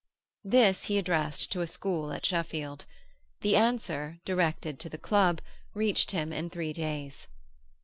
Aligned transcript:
This 0.43 0.85
he 0.85 0.97
addressed 0.97 1.51
to 1.51 1.61
a 1.61 1.67
school 1.67 2.11
at 2.11 2.25
Sheffield. 2.25 2.85
The 3.41 3.55
answer, 3.55 4.17
directed 4.25 4.79
to 4.79 4.89
the 4.89 4.97
club, 4.97 5.41
reached 5.75 6.09
him 6.09 6.33
in 6.33 6.49
three 6.49 6.73
days. 6.73 7.27